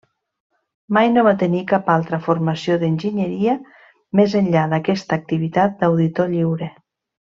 [0.97, 3.55] Mai no va tenir cap altra formació d'enginyeria
[4.23, 6.77] més enllà d'aquesta activitat d'auditor lliure.